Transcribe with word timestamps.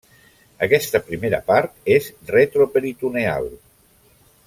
Aquesta 0.67 1.01
primera 1.09 1.41
part 1.51 1.93
és 1.99 2.09
retroperitoneal. 2.33 3.51